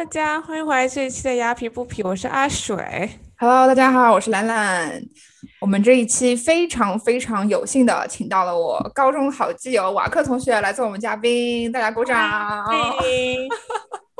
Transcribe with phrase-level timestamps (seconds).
[0.00, 3.10] 大家欢迎回来这一期的鸭皮不皮，我是阿水。
[3.36, 4.98] Hello，大家好，我是兰兰。
[5.60, 12.64] 我们这一期非常非常有幸的请到了我高中好基友瓦克同学来做我们嘉宾，大家鼓掌。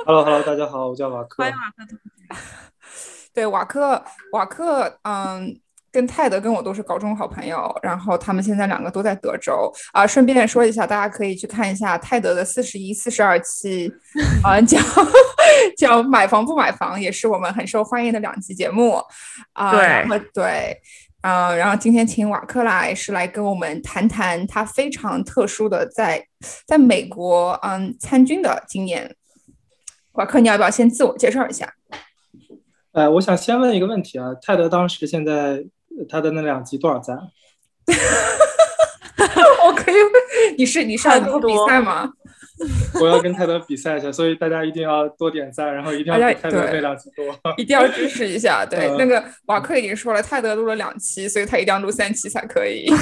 [0.05, 1.43] Hello，Hello，大家好，我叫瓦克。
[1.43, 2.43] 欢迎瓦克同学。
[3.33, 5.59] 对，瓦克，瓦克，嗯，
[5.93, 10.07] 跟泰德跟我都是高中好朋友，然后他们现在两个都在德州啊。
[10.07, 13.93] 顺便说一下，大家可以去看一下泰德的四十一、四十二期，
[14.43, 14.83] 啊，讲
[15.77, 19.01] 讲买房不买房，也是我们很受欢迎的两期节目
[19.53, 19.73] 啊。
[19.73, 20.81] 对然后对。
[21.23, 26.27] 嗯，然后今天请瓦克来是来跟我们谈谈他非常特殊的在
[26.67, 29.15] 在美国嗯参军的经验。
[30.13, 31.71] 瓦克，你要不要先自我介绍一下？
[32.93, 35.63] 呃，我想先问一个问题啊，泰德当时现在
[36.09, 37.17] 他的那两集多少赞？
[39.67, 39.95] 我可以，
[40.57, 42.13] 你是你是要跟我比赛吗？
[43.01, 47.25] 我要跟泰德比赛一下，所以大家一定要多点赞，然后一定要比泰德对那两集多。
[47.57, 48.67] 一定要支持一下。
[48.67, 52.87] 对，嗯那个瓦克已经说了，泰德录了两期，所以他一定要录三期才可以。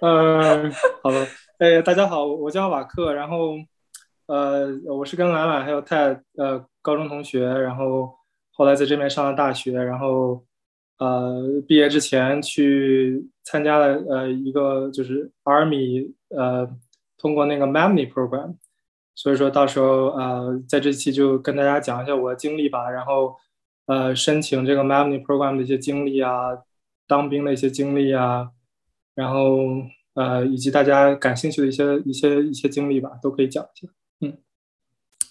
[0.00, 0.70] 呃，
[1.02, 1.26] 好了，
[1.58, 3.56] 哎，大家好，我叫瓦克，然后
[4.26, 8.10] 呃，我是跟兰兰还有泰呃高中同学，然后
[8.52, 10.42] 后来在这边上了大学，然后
[11.04, 16.68] 呃毕业之前去参加了呃一个就是 Army 呃
[17.18, 18.56] 通过那个 Mamny program，
[19.14, 23.36] 所以说到时候呃在这期就跟大家讲一下我的经历吧，然后
[23.86, 26.58] 呃申请这个 Mamny program 的一些经历啊，
[27.06, 28.50] 当兵的一些经历啊。
[29.14, 29.58] 然后
[30.14, 33.92] 呃，以及大家感兴趣的一些一些一些经历吧，都可以讲一下。
[34.22, 34.38] 嗯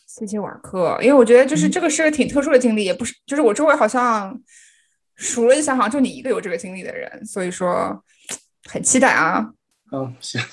[0.08, 4.40] 谢谢瓦克，因为我觉得嗯就是这个是个挺特殊的经历，也不是，就是我周围好像
[5.16, 8.04] 数了一下，好像就你一个有这个经历的人，所以说
[8.70, 9.54] 很期待啊。
[9.92, 10.42] 嗯，行。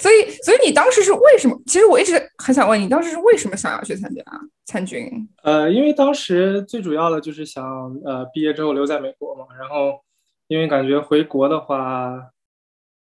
[0.00, 1.60] 所以，所以你当时是为什么？
[1.66, 4.22] 其实我一直很想问你，当时是为什么想要去参加
[4.64, 5.28] 参军？
[5.42, 7.64] 呃，因为当时最主要的就是想
[8.04, 10.00] 呃毕业之后留在美国嘛，然后
[10.46, 12.30] 因为感觉回国的话，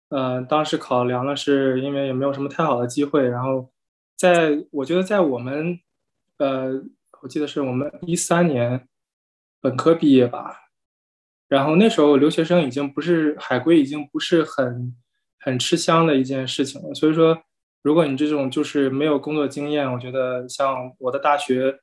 [0.10, 3.70] 呃，当时考量的是因为也没有什么太好的机会，然后
[4.16, 5.80] 在我觉得在我们
[6.38, 6.84] 呃，
[7.22, 8.88] 我记得是我们一三年
[9.68, 10.56] 本科毕业吧，
[11.50, 14.96] 然后那时候留学生已经不是海归，已经不是很
[15.38, 16.94] 很吃香的一件事情了。
[16.94, 17.38] 所以说，
[17.82, 21.80] 如果你这种就是没有工作经验，我觉得像我的大学，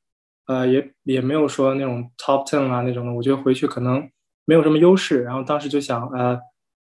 [0.47, 4.09] 呃，也也没有说那种 top ten 啊那种的，我觉得回去可能
[4.47, 5.23] 没有什么优势。
[5.23, 6.41] 然后当时就想，呃，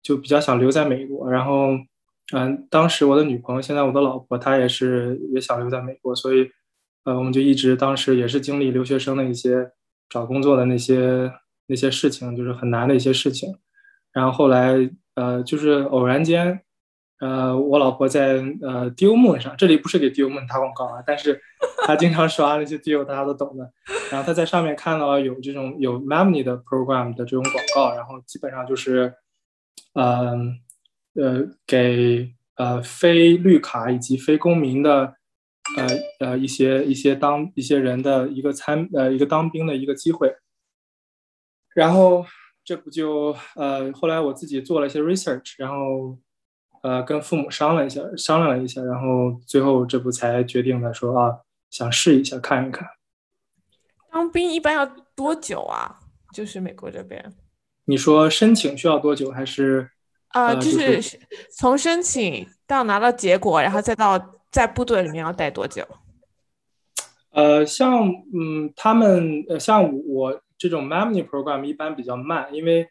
[0.00, 1.28] 就比较想留在美国。
[1.28, 1.71] 然后，
[2.33, 6.49] 嗯、当时我的女朋友，现在我的老婆，她也是也想留在美国，所以，
[7.04, 9.72] 呃，我们就一直当时也是经历留学生的一些
[10.09, 11.32] 找工作的那些
[11.66, 13.59] 那些事情，就是很难的一些事情。
[14.12, 14.75] 然后后来，
[15.15, 16.60] 呃，就是偶然间，
[17.20, 21.41] 呃，我老婆在呃 Deal Moon 上，这里不是给 Deal Moon 打广告啊，但是
[21.84, 23.72] 她经常刷那些 Deal，大家都懂的。
[24.12, 29.12] 然后她在上面看到有这种有 m a m n y 的 program 的这种广告，然后基本上就是，
[29.94, 30.36] 呃
[31.15, 35.15] 呃，给呃非绿卡以及非公民的
[35.76, 40.34] 呃呃一些一些当一些人的一个参呃一个当兵的一个机会。
[41.75, 42.25] 然后
[42.64, 46.19] 这不就呃后来我自己做了一些 research，然后
[46.82, 52.86] 呃跟父母商量一下商量了一下，然后最后这不才决定的说啊想试一下看一看。
[54.12, 54.86] 当兵一般要
[55.16, 55.98] 多久啊？
[56.32, 57.32] 就是美国这边
[57.84, 59.30] 你说申请需要多久？
[59.30, 59.91] 还是
[60.32, 61.19] 呃就是是
[61.50, 65.84] 从申请到拿到结果，然后再到在部队里面要待多久？
[67.32, 72.88] 呃，像嗯，他们呃，像我这种 MAMNI program 一般比较慢，因为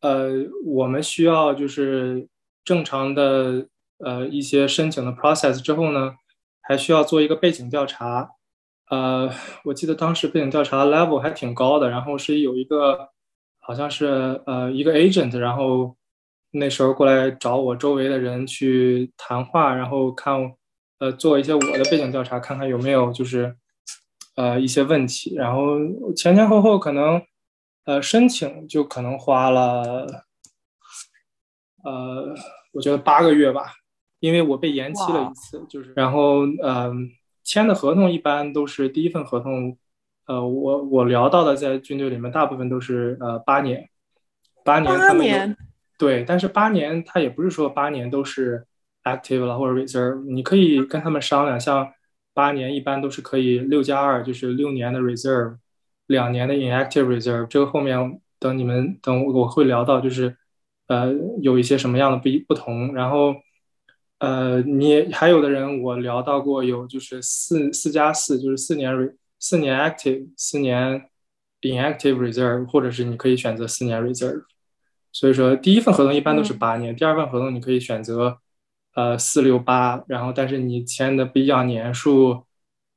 [0.00, 0.30] 呃，
[0.64, 2.28] 我们需要就是
[2.64, 3.66] 正常的
[3.98, 6.14] 呃一些申请的 process 之后呢，
[6.60, 8.30] 还需要做一个背景调查。
[8.88, 9.28] 呃，
[9.64, 13.08] 我记得当时背景调查 level 还挺高的，然后是有一个
[13.58, 15.96] 好像是呃一个 agent，然后
[16.52, 20.54] 那时候过来找我周围的人去谈话，然后看
[21.02, 23.56] 呃做一些我的背景调查，看看有没有就是
[24.36, 25.76] 呃一些问题，然后
[26.14, 27.20] 前前后后可能
[27.86, 30.06] 呃申请就可能花了
[31.82, 32.32] 呃
[32.72, 33.72] 我觉得八个月吧，
[34.20, 35.92] 因为我被延期了一次，就是。
[35.96, 36.92] 然后嗯、呃
[37.42, 39.76] 签的合同一般都是第一份合同，
[40.28, 43.90] 呃我我聊到的在军队里面大部分都是呃八年，
[44.64, 45.56] 八年八他们有年。
[45.98, 48.64] 对，但是八年他也不是说八年都是
[49.04, 51.92] active 了或者 reserve，你可以跟他们商量，像
[52.34, 55.56] 八年一般都是可以六加二，就是六年的 reserve，
[56.06, 57.46] 两年的 inactive reserve。
[57.46, 60.36] 这个后面等你们等我会聊到，就是
[60.86, 62.94] 呃有一些什么样的不一不同。
[62.94, 63.34] 然后
[64.18, 68.94] 呃，你还有的人我聊到过有就是四四加四，就是四年
[69.38, 71.08] 四年 active，四年
[71.60, 74.44] inactive reserve，或者是你可以选择四年 reserve。
[75.10, 78.38] 所以说第一份合同一般都是八年，第二份合同你可以选择
[78.94, 82.44] 呃四六八，然后但是你签的不一样年数，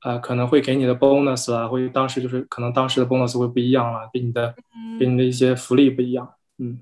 [0.04, 4.56] 呃可能会给你的 bonus 啊，会当时就是可能当时的 bonus 会不一样了，给你的
[5.00, 6.80] 给你的一些福利不一样，嗯。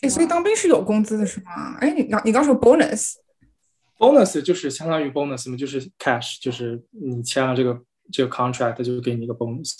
[0.00, 1.76] 哎，所以当兵是有工资的是吗？
[1.80, 7.80] 哎，你刚你刚说 bonus，bonus 就是相当于 bonus 嘛，就是 cash，就是你签了这个
[8.12, 9.72] 这个 contract 就给你一个 bonus，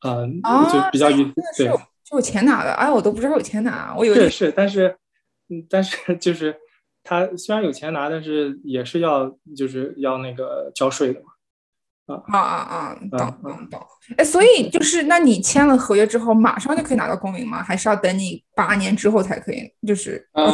[0.00, 0.40] 嗯，
[0.72, 1.24] 就比较于
[1.58, 1.78] 对，就
[2.12, 2.72] 有钱拿的。
[2.72, 4.96] 哎，我都不知道有钱拿，我以为是是，但是
[5.50, 6.56] 嗯，但是就是
[7.02, 11.26] 他虽然有钱拿，但是也是要就是要那个交税的嘛。
[12.10, 12.98] 啊啊啊！
[13.12, 13.80] 懂懂懂。
[14.16, 17.62] 哎，所以就是，那你签了合约之后，马上就可以拿到公民吗？
[17.62, 19.72] 还是要等你八年之后才可以？
[19.86, 20.50] 就是呃，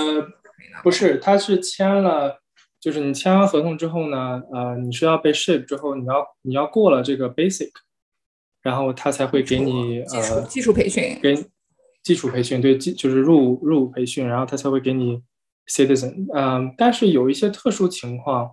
[0.83, 2.43] 不是，他是签了，
[2.79, 7.71] 就是你签完合同之后呢，呃，你是要被 ship 之后，你要你要过了这个 basic，
[8.61, 11.43] 然后他才会给你呃技术培训，给
[12.03, 15.23] 基础培训，对，基就是入伍入伍培训，然后他才会给你
[15.69, 16.27] citizen。
[16.35, 18.53] 嗯，但是有一些特殊情况。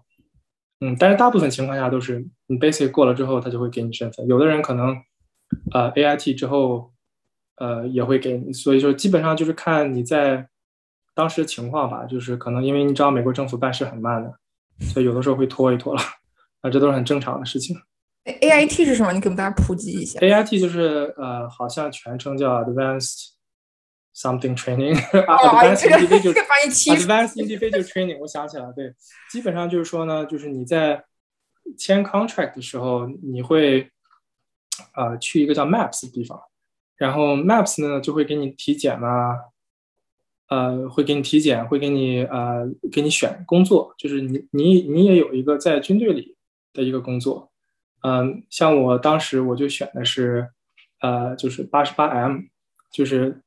[0.82, 4.28] 嗯，但是大部分情况下都是你 basic 过了之后，他就会给你身份。
[4.28, 4.94] 有的人可能，
[5.72, 6.92] 呃，AIT 之后，
[7.56, 8.52] 呃，也会给你。
[8.52, 10.46] 所以说，基本上就是看你在
[11.16, 12.04] 当时的情况吧。
[12.06, 14.34] 就是可能因为你知道美国政府办事很慢的，
[14.82, 16.02] 所以有的时候会拖一拖了。
[16.60, 17.78] 啊，这都是很正常的事情。
[18.26, 19.14] AIT 是什么？
[19.14, 20.20] 你给我们大家普及一下。
[20.20, 23.30] AIT 就是呃，好像全称叫 Advanced。
[24.16, 24.94] Something training，
[25.26, 25.88] 啊，advanced
[27.36, 28.94] individual training，我想起来，对，
[29.32, 31.04] 基本上就是说呢，就是你在
[31.76, 33.90] 签 contract 的时候，你会
[34.94, 36.40] 呃去一个叫 Maps 的地方，
[36.96, 39.36] 然后 Maps 呢就会给你体检啊，
[40.48, 46.38] 呃，会给你体检，会给你呃给你选工作，就是你你你也有一个在军队里
[46.72, 47.52] 的一个工作，
[48.04, 50.52] 嗯，像我当时我就选的是
[51.02, 52.42] 呃就是八十八 M，
[52.92, 53.42] 就是。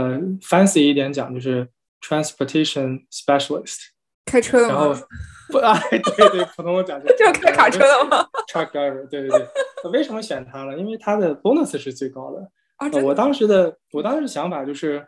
[0.00, 1.68] 呃，fancy 一点讲就是
[2.00, 3.76] transportation specialist，
[4.24, 4.74] 开车的吗？
[4.74, 5.06] 然后
[5.50, 9.90] 不 啊，对对，普通的讲就 就开卡车的吗？truck driver，对对对。
[9.92, 10.78] 为什么选他呢？
[10.78, 12.50] 因为他的 bonus 是最高的。
[12.76, 15.06] 啊，我当时的我当时想法就是，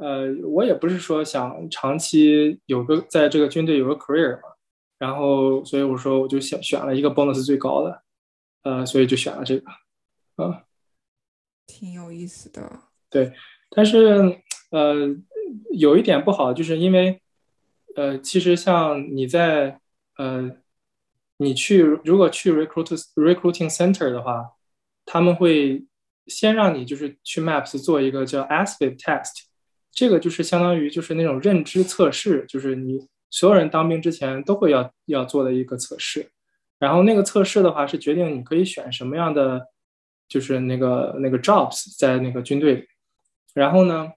[0.00, 4.48] 呃，我也不是说想长期有个在这个军队有个 career 嘛，
[4.98, 8.02] 然后所以我说我就选选了一个 bonus 最高的，
[8.64, 9.70] 呃，所以就选了这个，
[10.44, 10.64] 啊，
[11.66, 12.80] 挺有意思的。
[13.08, 13.32] 对。
[13.76, 14.38] 但是，
[14.70, 15.14] 呃，
[15.72, 17.20] 有一点不好，就是因为，
[17.94, 19.78] 呃，其实像你在，
[20.16, 20.50] 呃，
[21.36, 24.52] 你去如果去 recruit recruiting center 的话，
[25.04, 25.84] 他们会
[26.26, 29.42] 先让你就是去 Maps 做一个叫 ASVAB test，
[29.92, 36.30] 这个就是相当于就是那种认知测试，就是你所有人当兵之前都会要要做的一个测试，
[36.78, 39.66] 然后那个测试的话是决定你可以选什么样的，
[40.26, 42.88] 就是那个那个 jobs 在那个军队里。
[43.56, 44.12] 然后呢，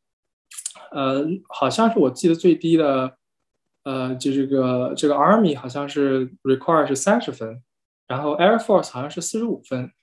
[0.92, 3.16] 呃，好像是我记得最低的，
[3.84, 7.64] 呃，就这个这个 Army 好像是 require 是三十分，
[8.06, 9.94] 然后 Air Force 好像是四十五分，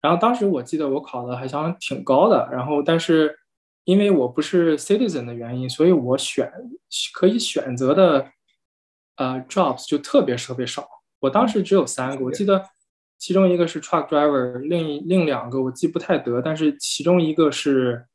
[0.00, 3.36] 然后当时我记得我考的还像挺高的，然后但是
[3.82, 6.52] 因为我不是 citizen 的原因，所以我选
[7.12, 8.30] 可以选择的
[9.16, 12.64] 呃 jobs 就特别特别少，我当时只有三个，我记得
[13.18, 18.06] 其中一个是 truck driver，另一另两个我记不太得，但是其中一个是。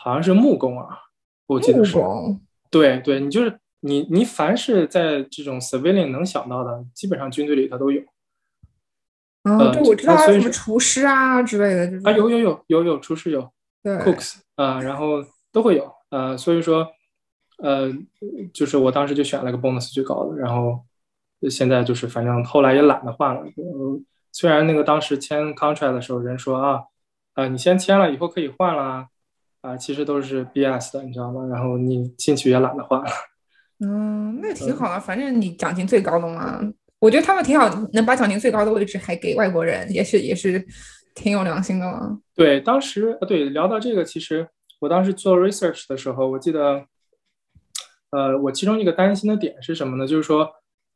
[0.00, 0.86] 好像是木工啊，
[1.46, 1.98] 我记得是。
[2.70, 8.00] 对对，你就是你，你凡是在这种 civilian 能想到的，基本上军队里它都有。
[9.42, 12.10] 啊，对，我知道什么厨师啊之类的。
[12.10, 13.42] 啊，有有有有有厨师有
[13.82, 15.90] ，cooks 对啊，然后都会有。
[16.10, 16.86] 呃，所以说，
[17.58, 17.92] 呃，
[18.54, 20.84] 就是我当时就选了个 bonus 最高的，然后
[21.50, 23.42] 现在就是反正后来也懒得换了。
[23.56, 26.82] 嗯，虽然那个当时签 contract 的时候人说啊，
[27.34, 29.08] 啊，你先签了，以后可以换了。
[29.60, 31.46] 啊，其实都是 BS 的，你知道吗？
[31.46, 33.10] 然后你进去也懒得换了。
[33.84, 36.60] 嗯，那挺好的，反正你奖金最高的嘛。
[37.00, 40.64] 我觉得他们挺好，能把奖金最高的位置还给外国人，也是也是
[41.14, 42.18] 挺有良心的了。
[42.34, 44.48] 对，当时呃，对，聊到这个，其实
[44.80, 46.84] 我当时做 research 的时候，我记得，
[48.10, 50.06] 呃，我其中一个担心的点是什么呢？
[50.06, 50.50] 就是说，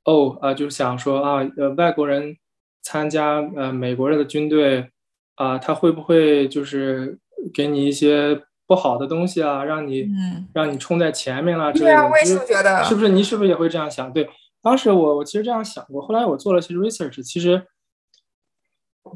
[0.04, 2.36] 哦，啊，就是想说啊，呃，外国人
[2.82, 4.90] 参加呃美国人的军队
[5.36, 7.18] 啊，他会不会就是
[7.52, 8.40] 给你一些。
[8.72, 10.08] 不好的东西啊，让你
[10.54, 13.10] 让你冲在前面了之类的，我也是觉得，是不是？
[13.10, 14.10] 你是不是也会这样想？
[14.10, 14.26] 对，
[14.62, 17.66] 当时我我其实这样想过，后来我做了些 research，其实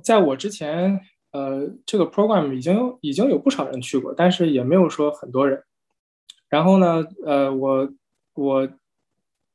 [0.02, 1.00] 在我之前，
[1.32, 5.62] 呃，这个 program 已经已经有不少人去过，但是也没有说很多人。
[6.50, 7.90] 然后呢，呃，我
[8.34, 8.68] 我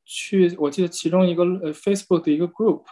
[0.04, 2.82] 去，我记得其中一个呃 Facebook 的一个 group，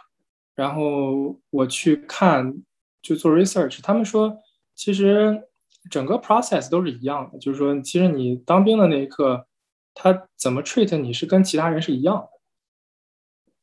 [0.55, 2.63] 然后我去看
[3.01, 4.37] 就做 research，他们说
[4.73, 5.43] 其实
[5.89, 9.47] 整个 process 都是一样的，就是说其实你当兵的那一刻，
[9.93, 12.29] 他怎么 treat 你是跟其他人是一样的。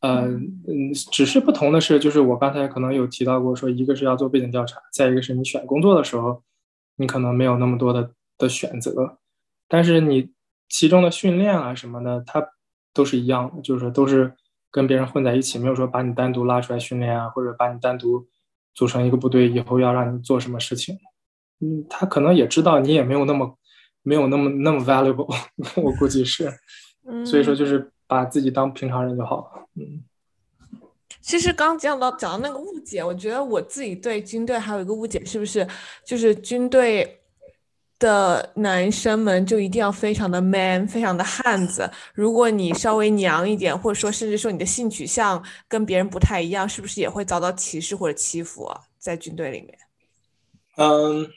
[0.00, 6.42] 呃嗯，只是不同的是，就是我刚才可能有提到过，说一个是要做背景调查，再一个是你选工作的时候，
[6.96, 9.18] 你可能没有那么多的的选择，
[9.66, 10.32] 但是你
[10.68, 12.48] 其中的训练啊什么的，它
[12.94, 14.34] 都是一样的，就是说都是
[14.70, 18.28] 跟别人混在一起，没有说把你单独拉出来训练啊，或者把你单独
[18.75, 20.96] 组成一个部队以后要让你做什么事情。
[21.61, 23.59] 嗯，他可能也知道你也没有那么
[24.03, 25.35] 没有那么那么 valuable，
[25.81, 26.53] 我估计是，
[27.25, 27.91] 所以说就是。
[28.11, 29.69] 把自己当平常人就好了。
[29.75, 30.03] 嗯，
[31.21, 35.69] 其实刚讲到讲到那个误解，我觉得我自己对军队还有一个误解，是不是
[36.07, 37.21] 就是军队
[37.99, 41.91] 的男生们就一定要非常的 man，非常的汉子？
[42.15, 48.81] 如果你稍微娘一点，或者说甚至说你的性取向跟别人不太一样，是不是也会遭到歧视或者欺负啊？
[48.99, 49.79] 在军队里面？
[50.79, 51.29] 嗯，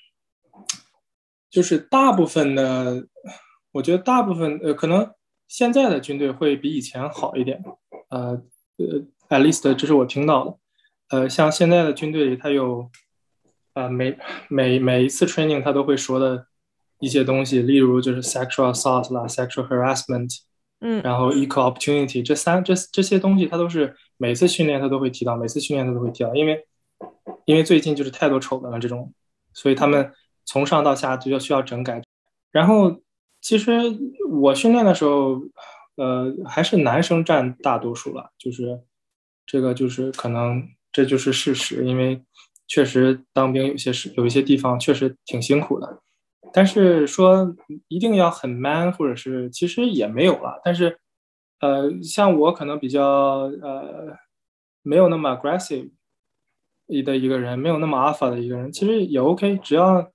[1.52, 3.06] 就是大部分的，
[3.74, 5.08] 我觉得大部分呃可能。
[5.54, 7.62] 现在的军队会比以前好一点，
[8.08, 8.42] 呃
[8.78, 10.58] 呃，at least 这是我听到的，
[11.10, 12.90] 呃，像现在的军队里，他有，
[13.74, 14.18] 呃，每
[14.48, 16.48] 每每一次 training 他都会说的
[17.02, 20.38] 一些东西，例如就是 sexual assault 啦，sexual harassment，
[20.80, 26.66] 嗯，然后 equal opportunity 这三这这些东西，他都是每次训练他都会提到，每次训练他都会提到，因为
[27.44, 29.14] 因为最近就是太多丑闻了这种，
[29.52, 30.14] 所以他们
[30.52, 32.02] 从上到下就要需要整改，
[32.52, 33.02] 然后。
[33.44, 33.72] 其实
[34.30, 35.42] 我训练的时候，
[35.96, 38.30] 呃，还是男生占大多数了。
[38.38, 38.80] 就是
[39.48, 42.22] 这个，就是可能这就是事实，因为
[42.68, 46.04] 确实当兵有些是有一些地方确实挺辛苦的。
[46.54, 47.56] 但是说
[47.88, 50.62] 一定要很 man，或者是其实也没有了。
[50.64, 51.00] 但是，
[51.62, 53.02] 呃，像我可能比较
[53.64, 54.16] 呃
[54.84, 55.90] 没有那么 aggressive
[57.04, 60.11] 的一个人，没有那么 alpha 的一个人，其实也 OK，只要。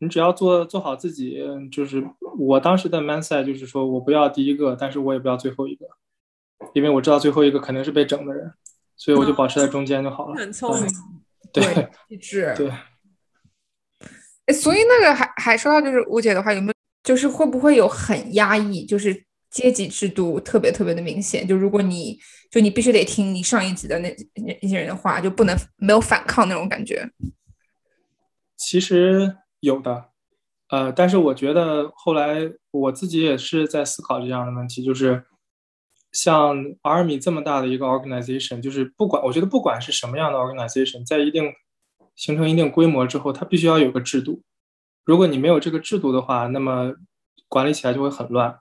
[0.00, 1.40] 你只要做做好自己，
[1.72, 2.00] 就是
[2.38, 5.86] 我当时的 mindset 就是说我不要第一个，但是我也不要最后一个，
[6.72, 8.52] 因为我知道最后一个肯定是被整的人，
[8.96, 10.36] 所以我就保持在中间就好了。
[10.36, 10.88] 很聪明，
[11.52, 12.70] 对，机智，对。
[14.46, 21.44] 哎，所以那个还还说到就是吴姐的话，有没有就是会不会有很压抑，就是阶级制度特别特别的明显？
[21.44, 22.16] 就如果你
[22.52, 27.10] 就你必须得听你上一级的那那那些人的话，就不能没有反抗那种感觉。
[28.56, 29.34] 其实。
[29.60, 30.10] 有的，
[30.68, 35.24] 呃，但是我觉得后来我自己也是在思考这样的问题，就是
[36.12, 41.52] 像 Army 这么大的一个 organization，就是不管我觉得不管是什么样的 organization，在一定
[42.14, 44.42] 形成一定规模之后，它必须要有个制度。
[45.04, 46.94] 如果你没有这个制度的话，那么
[47.48, 48.58] 管理起来就会很乱。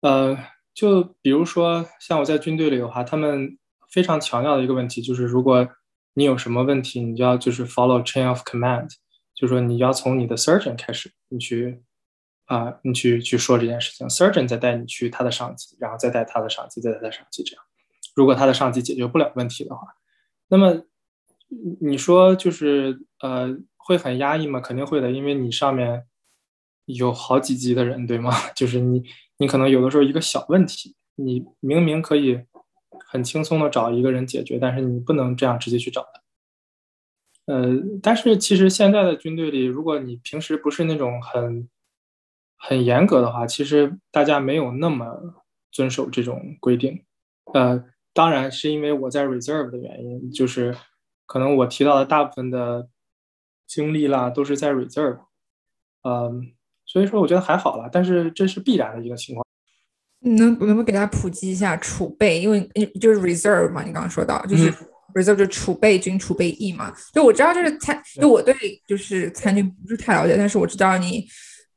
[0.00, 0.38] 呃，
[0.72, 3.58] 就比如说像我在军队里的话，他们
[3.90, 5.68] 非常强调的一个问题就是，如果
[6.14, 8.88] 你有什么问题，你就要就是 follow chain of command。
[9.36, 11.82] 就是说，你要从你的 surgeon 开始，你去
[12.46, 17.64] 啊，你去去说这件事情，surgeon 再带你去他的上级，然后再带他的上级，再带他上级，这样。
[18.14, 19.82] 如果他的上级解决不了问题的话，
[20.48, 20.84] 那么
[21.80, 24.58] 你说就是呃，会很压抑吗？
[24.58, 26.06] 肯定会的，因为你上面
[26.86, 28.32] 有好几级的人，对吗？
[28.56, 29.04] 就是你，
[29.36, 32.40] 你可能有的时候一个小问题，你明明可以
[33.06, 36.22] 很轻松的找一个人解决，但是你不能这样直接去找他。
[37.46, 41.68] 呃，但是其实现在的军队里，如果你平时不是那种很
[42.56, 47.04] 很严格的话，其实大家没有那么遵守这种规定。
[47.54, 50.76] 呃，当然是因为我在 reserve 的原因，就是
[51.24, 52.88] 可能我提到的大部分的
[53.64, 55.20] 经历啦，都是在 reserve。
[56.02, 56.52] 嗯，
[56.84, 59.46] 所以说我觉得还好了，但是这是必然的一个情况。
[60.18, 62.40] 能能不能给大家普及一下储备？
[62.40, 62.68] 因为
[63.00, 64.74] 就是 reserve 嘛，你刚刚说到就是。
[65.16, 68.54] Reserve 就储备军、储备役嘛，就我知道就是参，就我对
[68.86, 71.26] 就是参军不是太了解，但是我知道你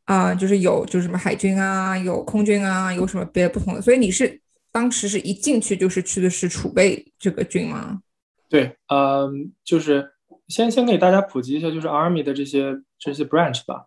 [0.04, 4.42] 啊，就是有就是什么海军啊，有空军啊，有什么别的不同的，所以你是
[4.74, 8.02] 当时是一进去就是去的是储备这个军吗？
[8.50, 10.12] 对，嗯，就是
[10.48, 13.86] 先先给大家普及一下，就是 army 的这些这些 branch 吧。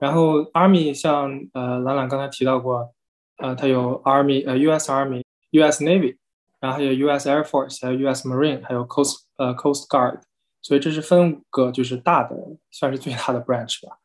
[0.00, 2.94] 然后 army 像呃兰兰刚才提到过，
[3.38, 6.16] 呃，它有 army 呃 US army，US navy。
[6.63, 7.29] 然后还有 U.S.
[7.29, 8.27] Air Force，还有 U.S.
[8.27, 10.21] Marine，还有 Coast 呃 Coast Guard，
[10.61, 12.35] 所以这是分五个就是大的，
[12.69, 13.97] 算是最大的 branch 吧。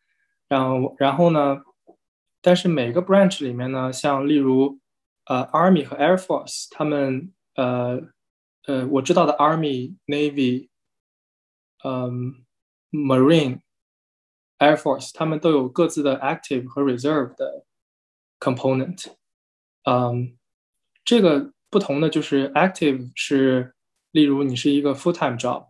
[0.46, 1.56] 然后然后呢，
[2.40, 4.78] 但是每个 branch 里面呢，像例如
[5.25, 8.00] 呃 Army 和 Air Force，他们呃
[8.66, 10.68] 呃我知道的 Army、Navy，
[11.82, 12.44] 嗯
[12.92, 17.64] Marine、Air Force，他们都有各自的 active 和 reserve 的
[18.38, 19.12] component，
[19.84, 20.37] 嗯。
[21.06, 23.75] 这个 不同的就是 active 是，
[24.11, 25.67] 例如你是一个 full time job，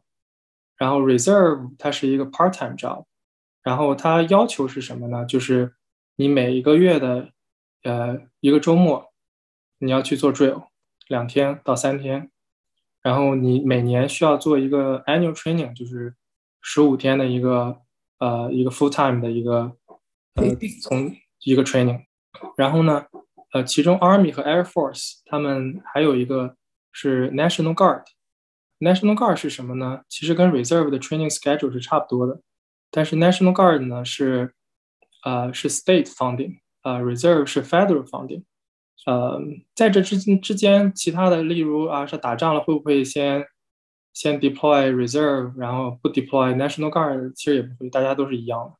[0.77, 3.03] 然后 reserve 它是一个 part time job，
[3.61, 5.25] 然后它要求是什么呢？
[5.25, 5.75] 就是
[6.15, 7.31] 你每一个月的
[7.83, 9.11] 呃一个周末，
[9.79, 10.67] 你要去做 drill，
[11.07, 12.31] 两天到三天，
[13.01, 16.15] 然后你每年需要做一个 annual training，就是
[16.61, 17.81] 十五天的一个
[18.19, 19.75] 呃一个 full time 的一个
[20.35, 20.45] 呃
[20.81, 21.13] 从
[21.43, 22.05] 一个 training，
[22.55, 23.05] 然后呢？
[23.53, 26.55] 呃，其中 Army 和 Air Force 他们还有一个
[26.91, 28.03] 是 National Guard。
[28.79, 30.01] National Guard 是什么呢？
[30.07, 32.41] 其实跟 Reserve 的 training schedule 是差不多的，
[32.91, 34.53] 但是 National Guard 呢是
[35.23, 38.43] 呃是 State funding，呃 Reserve 是 Federal funding。
[39.05, 39.41] 呃，
[39.75, 43.45] 在这之之间，其他的例如啊是打仗了会不会先
[44.13, 47.33] 先 deploy Reserve，然后不 deploy National Guard？
[47.33, 48.73] 其实也不会，大家都是一样的。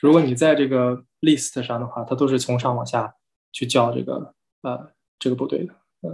[0.00, 3.14] 如果你在这个 list 上的话，它都是从上往下。
[3.52, 6.10] 去叫这个呃这个部队的，嗯，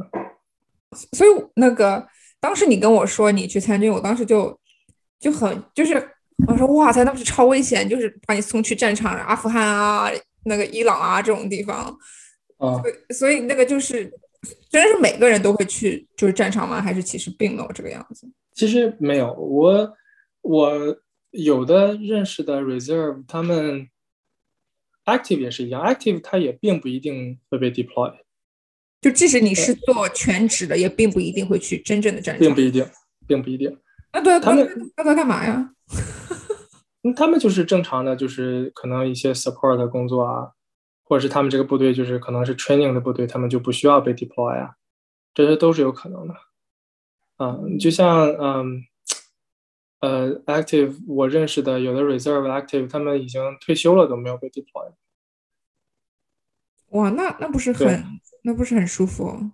[1.12, 2.06] 所以那个
[2.40, 4.58] 当时你跟我说你去参军，我当时就
[5.20, 5.94] 就很就是
[6.46, 10.10] 我说哇塞，那不是超危险，就是把你送去战场，阿富汗啊，
[10.44, 11.96] 那个伊朗啊这种地方，
[12.58, 12.82] 啊，
[13.14, 14.12] 所以那个就是
[14.68, 16.82] 真的是每个人都会去就是战场吗？
[16.82, 18.28] 还是其实并没有这个样子？
[18.52, 19.96] 其实没有，我
[20.42, 20.98] 我
[21.30, 23.88] 有的认识的 reserve 他们。
[25.08, 28.14] Active 也是一样，Active 它也并不一定会被 deploy，
[29.00, 32.86] 就即使你是做全职的，也并不一定会去真正的战场，并不一定，
[33.26, 33.76] 并不一定。
[34.12, 35.70] 那对他们那在干嘛呀？
[37.16, 40.52] 他们就是正常的，就是可能一些 support 的工作啊，
[41.04, 44.74] 或者是他们这个部队就是可能是 training 的部队，他们就不需要被 deploy 啊，
[45.34, 46.34] 这些都是有可能的。
[47.38, 48.84] 嗯，就像嗯。
[50.00, 54.92] 呃，active 我认识的有的 reserve active，他们已经退休了都没有被 deploy。
[56.90, 58.04] 哇，那那不是很
[58.42, 59.50] 那不是很舒服？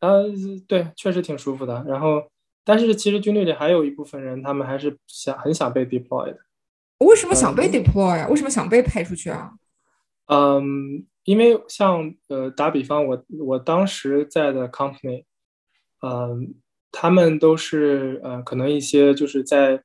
[0.00, 0.24] 呃，
[0.68, 1.82] 对，确实挺舒服的。
[1.88, 2.30] 然后，
[2.62, 6.38] 但是其实军队里还有一部分人，他们还是想很想被 deploy 的。
[6.98, 8.28] 为什么想被 deploy 啊？
[8.28, 9.54] 为什么想被派出去啊？
[10.26, 15.24] 嗯，因为像呃，打比方，我我当时在的 company，
[16.02, 16.54] 嗯。
[16.92, 19.82] 他们都是呃，可能一些就是在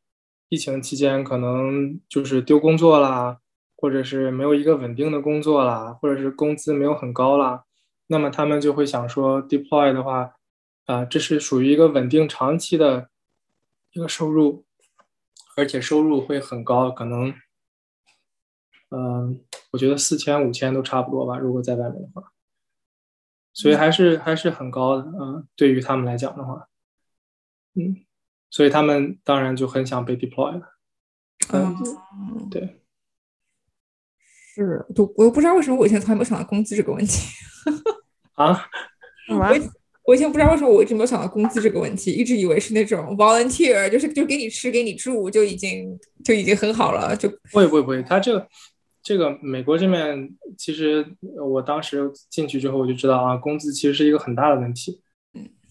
[0.50, 3.39] 疫情期间，可能就是丢工作啦，
[3.76, 7.63] 或者是没有一个稳定的工作啦，或者是工资没有很高啦，
[8.08, 10.36] 那么他们就会想说，deploy 的话，
[10.86, 13.10] 啊，这是属于一个稳定长期的
[13.91, 14.65] 一个收入，
[15.56, 17.34] 而且收入会很高，可能，
[18.89, 19.41] 嗯，
[19.72, 22.32] 我觉得四千五千都差不多吧，如果在外面的话，
[23.54, 26.68] 所以还是还是很高的，嗯，对于他们来讲的话。
[27.75, 27.95] 嗯，
[28.49, 30.77] 所以他们当然就很想被 deploy 了。
[31.53, 32.81] 嗯，对，
[34.53, 37.27] 是，就我又不知道为什么我以前从来没有想到工资这个问题。
[38.33, 38.65] 啊？
[39.29, 39.35] 我
[40.05, 47.15] 我以前不知道为什么我一直没有想到工资这个问题，一直以为是那种 volunteer，就是就给你吃给你住就已经就已经很好了。
[47.15, 48.47] 就不会不会不会，他这个
[49.01, 51.05] 这个美国这面其实
[51.43, 55.01] 我当时进去之后我就知道啊，工资其实是一个很大的问题。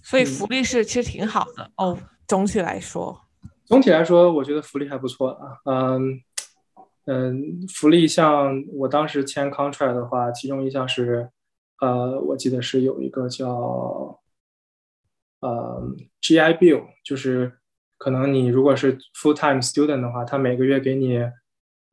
[0.04, 3.18] 所以福利是其实挺好的哦，总体来说，
[3.64, 5.58] 总体来说，我觉得福利还不错啊。
[5.64, 6.20] 嗯
[7.06, 11.30] 嗯，福利像我当时签 contract 的话，其中一项是，
[11.80, 14.20] 呃，我记得是有一个叫，
[15.40, 15.82] 呃
[16.20, 17.58] ，GI Bill，就是
[17.96, 21.16] 可能你如果是 full time student 的话，他每个月给你，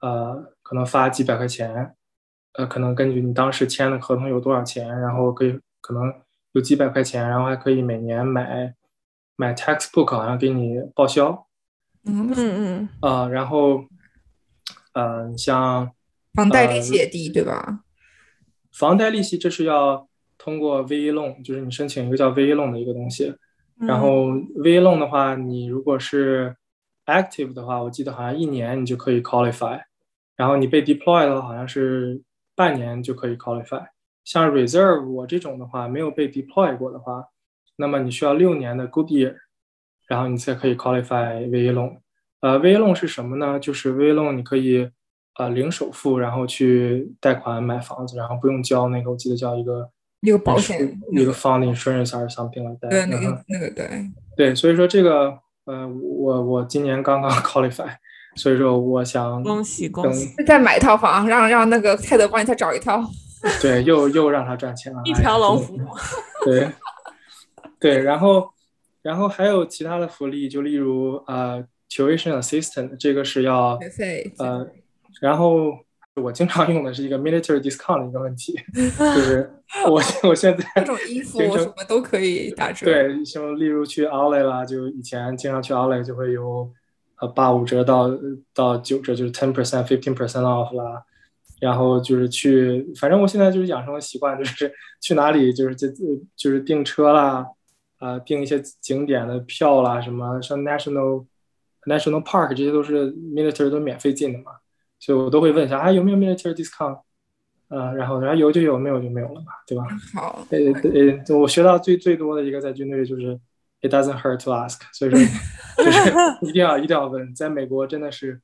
[0.02, 1.96] 呃，可能发几百块钱，
[2.54, 6.14] 呃，可能根据你当时签的合同有多少钱，然后可以可能。
[6.54, 8.74] 有几百块钱，然后还可以每年买
[9.36, 11.48] 买 textbook，好像给你报销。
[12.06, 12.90] 嗯嗯嗯。
[13.00, 13.86] 啊，然后，
[14.94, 15.92] 嗯，像
[16.34, 17.84] 房贷利息也低，对吧？
[18.72, 23.36] 房贷利息这是要通过 VA loan，就是你申请一个叫 VA loan 的一个东西。
[23.80, 24.28] 然后
[24.64, 26.56] VA loan 的话，你如果是
[27.06, 29.82] active 的话，我记得好像一年你就可以 qualify。
[30.36, 32.22] 然后你被 deploy 的话，好像是
[32.56, 33.86] 半年就可以 qualify。
[34.24, 37.26] 像 reserve 我这种的话，没有被 deploy 过的话，
[37.78, 39.36] 那么你需要六年的 good year，
[40.08, 41.98] 然后你才可以 qualify VA loan。
[42.42, 43.60] 呃，VA loan 是什么呢？
[43.60, 44.90] 就是 VA loan 你可以
[45.38, 49.90] 呃零首付，然后去贷款买房子，然后不用交那个，我记得叫一个
[50.22, 52.90] 一个保险，一个 fund insurance 还是 something like that。
[52.90, 54.12] 对，那个那个对。
[54.38, 57.90] 对，所以说这个呃，我我今年刚刚 qualify，
[58.36, 63.04] 所以说我想恭喜恭喜，再买一套房，让让那个泰德帮你再找一套。
[63.62, 65.80] 对，又又让他赚钱了，一条龙服务。
[66.46, 66.72] 对，
[67.80, 68.50] 对，然后，
[69.02, 73.80] 然后还有其他的福利，就例如呃，tuition assistant，这个是要
[74.38, 74.68] 呃，
[75.20, 75.72] 然后
[76.16, 78.54] 我经常用的是一个 military discount 的一个问题，
[78.98, 79.52] 就是
[79.88, 82.86] 我我现在各种衣服什么都可以打折。
[82.86, 86.70] 对，像例如去 Outlet 啦，就以前经常去 Outlet 就会有
[87.20, 88.10] 呃八五折到
[88.54, 91.04] 到九折，就是 ten percent fifteen percent off 啦。
[91.62, 95.88] 然后就是去，反正我现在就是养成了习惯，就是去哪里就是这
[96.36, 97.46] 就是订车啦，
[98.00, 101.28] 啊，订一些景点的票啦，什么像 national
[101.86, 104.54] national park 这些都是 military 都免费进的嘛，
[105.00, 107.02] 所以我都会问一下啊有没有 military discount，
[107.68, 109.86] 呃，然后然后有就有，没有就没有了嘛，对吧？
[110.16, 110.58] 好，呃
[111.28, 113.40] 呃，我学到最最多的一个在军队就是
[113.82, 115.20] it doesn't hurt to ask，所以说
[115.78, 116.10] 就是
[116.42, 118.42] 一定要一定要问，在美国真的是。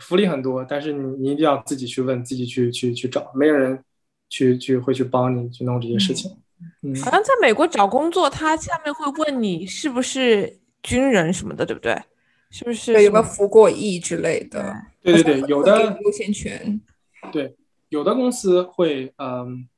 [0.00, 3.78] 福利很多，但是你你一定要自己去问，自己去去去找，没有人
[4.28, 6.36] 去去会去帮你去弄这些事情。
[6.82, 11.96] 嗯，好像在美国找工作，他下面会问你是不是军人什么的，对不对？
[12.50, 14.74] 是不是有没有服过役之类的？
[15.02, 16.80] 对对对，有的优先权。
[17.30, 17.54] 对，
[17.90, 19.68] 有的公司会，嗯，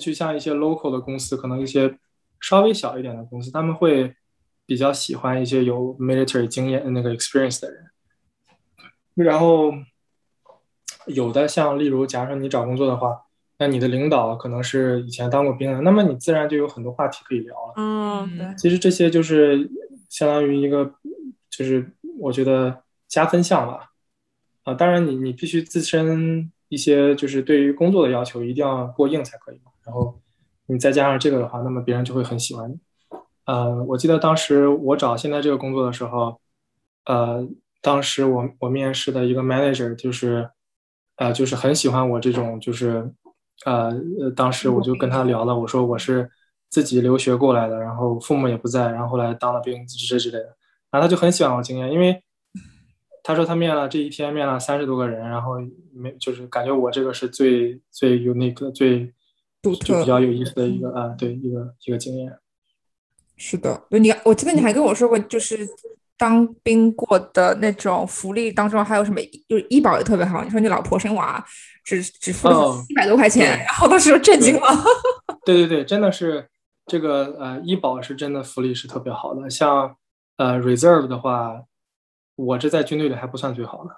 [0.00, 1.98] 就像一些 local 的公司，可能一些
[2.40, 4.14] 稍微小一点的公司，他们会
[4.64, 7.84] 比较喜欢一些有 military 经验那个 experience 的人。
[9.22, 9.72] 然后，
[11.06, 13.22] 有的像例如，假如说你找工作的话，
[13.58, 17.72] 那你的领导可能是以前当过兵的，那么你自然就有很多话题可以聊了。
[17.76, 18.54] 嗯，对。
[18.56, 19.68] 其实这些就是
[20.08, 20.94] 相当于一个，
[21.50, 23.90] 就是我觉得加分项吧。
[24.62, 29.60] 啊，当然你你必须自身一些就是对于工作的要求一定要过硬才可以。
[29.84, 30.20] 然后
[30.66, 32.78] 你再加上这个的话，那么别人就会很喜欢你。
[33.46, 36.40] 呃，我记得当时我找现在这个工作的时候，
[37.06, 37.48] 呃。
[37.80, 40.50] 当时我我面试的一个 manager 就是，
[41.16, 43.08] 呃，就是很喜欢我这种，就是，
[43.64, 43.92] 呃，
[44.34, 46.28] 当时我就跟他聊了，我说我是
[46.68, 50.56] 自己留学过来的，然后父母也不在，然后后来当了兵这之类的，
[50.90, 52.20] 然后他就很喜欢我经验，因为
[53.22, 55.52] 他说他面了这一天面了三十多个人，然后
[55.94, 59.12] 没就是感觉我这个是最最有那个最
[59.62, 62.36] 就比较有意思的一个啊，对一个一个经验。
[63.36, 65.56] 是的，对你我记得你还跟我说过，就是。
[66.18, 69.20] 当兵过的那种福利当中还有什么？
[69.48, 70.42] 就是医保也特别好。
[70.42, 71.42] 你说你老婆生娃
[71.84, 74.66] 只只付了一百多块钱，然后当时就震惊了。
[75.46, 76.48] 对对对，真的是
[76.86, 79.48] 这个呃，医保是真的福利是特别好的。
[79.48, 79.96] 像
[80.36, 81.62] 呃 reserve 的话，
[82.34, 83.90] 我这在军队里还不算最好的。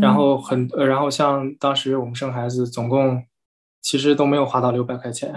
[0.00, 3.22] 然后很呃，然后像当时我们生孩子，总共
[3.82, 5.34] 其实都没有花到六百块钱，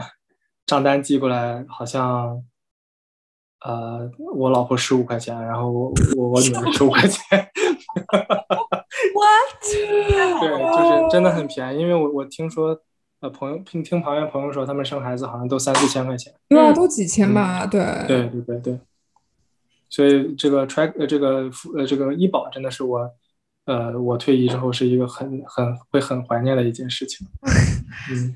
[0.65, 2.41] 账单寄过来好像。
[3.63, 7.21] 呃，我老婆十五块钱，然后我我我女儿十五块钱。
[9.13, 9.63] What？
[10.41, 12.77] 对，就是真的很便宜，因为我我听说，
[13.21, 16.33] 呃，朋友听听旁边朋友说，他们生孩子好像都三四千块钱。
[16.49, 17.65] 对啊，都几千吧？
[17.65, 17.81] 对。
[18.07, 18.79] 对对对对。
[19.89, 23.09] 所以这个 track 呃这个呃这个医保真的是我，
[23.65, 27.25] 呃我退役之后是一个很很会很怀念的一件事情。
[28.11, 28.35] 嗯。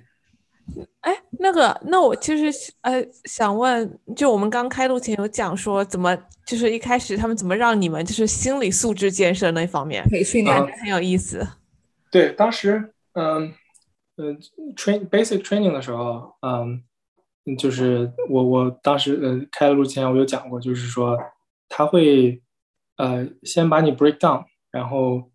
[1.02, 11.46] 哎，那个，那我其实呃想问，就我们刚开录前有讲说，怎么就是一开始他们怎么让你们就是心理素质建设那方面培训，感觉很有意思。
[12.12, 13.54] 对，当时嗯
[14.18, 14.40] 嗯
[14.76, 16.82] ，train basic training 的时候，嗯，
[17.58, 21.18] 就是我我当时呃开录前我有讲过，就是说
[21.70, 22.42] 他会
[22.98, 25.30] 呃先把你 break down，然后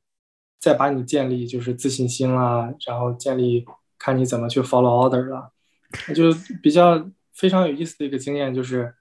[0.59, 3.65] 再把你建立就是自信心啦，然后建立。
[4.05, 5.52] 看你怎么去 follow order 了，
[6.15, 8.95] 就比较非常有意思的一个经验就是，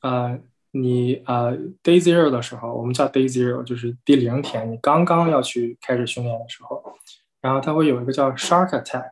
[0.00, 0.38] 呃，
[0.70, 6.82] 你呃 day zero 的时候，我们叫 day zero，就是第零天，你刚刚要去开始训练的时候，
[7.40, 9.10] 然后它会有一个叫 shark attack。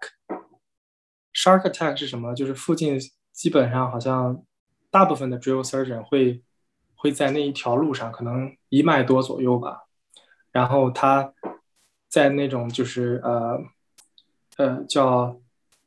[1.34, 2.34] shark attack 是什么？
[2.34, 2.98] 就是附近
[3.32, 4.42] 基本上好像
[4.90, 6.42] 大部分的 drill surgeon 会
[6.94, 9.84] 会在那一条路上，可能一迈多左右吧，
[10.50, 11.32] 然后他
[12.08, 13.60] 在那种就是呃。
[14.56, 15.40] 呃，叫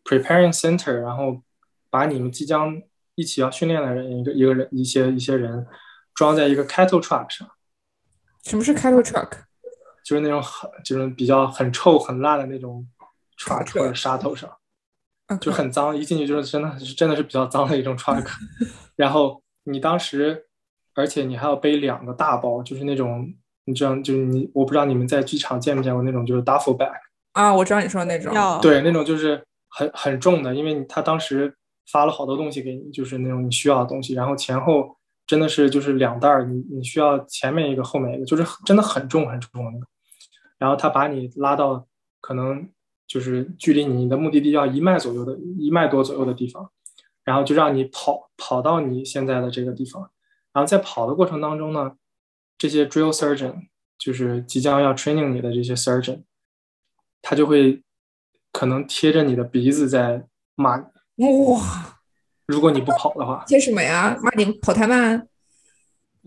[0.04, 1.42] preparing center，然后
[1.90, 2.82] 把你们即将
[3.16, 5.66] 一起要训练的人一个一个人一些一些人
[6.14, 7.50] 装在一个 cattle truck 上。
[8.44, 9.30] 什么是 cattle truck？
[10.04, 12.86] 就是那种很就是比较很臭很烂的那种
[13.40, 14.50] truck 或者沙头上，
[15.40, 18.26] 就很脏，一进去就是真的是真的是比较脏的一种 truck。
[18.98, 20.46] 然后你当时，
[20.94, 26.92] 而且你还要背两个大包，就是那种你知道，就是你我不知道你们在机场见没见过那种就是 duffel bag。
[27.32, 29.42] 啊，我知道你说的那种，对，那种就是
[29.76, 31.56] 很很重的，因为他当时
[31.92, 39.88] 发了好多东西给你，就是那种你需要的东西，然后前后真的是就是两袋儿，你你需要前面一个，后面一个，就是真的很重很重的那个，
[40.60, 41.88] 然后他把你拉到
[42.22, 42.70] 可能
[43.08, 46.70] 就是距离你的目的地要一迈左右的一迈多左右的地方，
[47.24, 50.12] 然后就让你跑跑到你现在的这个地方，
[50.54, 51.94] 然后在跑的过程当中呢，
[52.58, 56.24] 这些 drill surgeon 就是即将要 training 你的这些 surgeon。
[57.26, 57.82] 他就会
[58.54, 60.24] 可能贴着你的鼻子在
[60.56, 61.26] 骂你。
[61.26, 62.00] 哇，
[62.46, 64.18] 如果你不跑的话，贴什么呀？
[64.22, 65.28] 骂你跑太慢。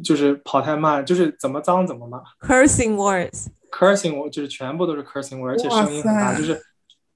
[0.05, 2.23] 就是跑太慢，就是怎么脏怎么骂。
[2.47, 6.35] cursing words，cursing 我就是全部都是 cursing word，而且声音很大。
[6.37, 6.61] 就是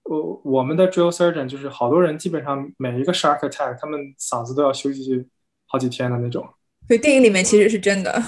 [0.04, 5.28] 我我们的 drill surgeon 就是好多人基本上每一个 shark attack 他们嗓子都要休息
[5.66, 6.42] 好几天的那种。
[6.88, 8.22] 所以电影里面其实是真的。